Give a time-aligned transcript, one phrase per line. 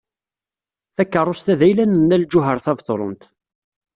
[0.95, 3.23] Takeṛṛust-a d ayla n Nna Lǧuheṛ Tabetṛunt.